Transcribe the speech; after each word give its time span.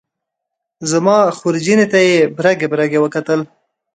زما 0.91 1.17
خورجینې 1.37 1.85
ته 1.91 1.99
یې 2.07 2.17
برګې 2.37 2.67
برګې 2.73 2.99
وکتل. 3.01 3.39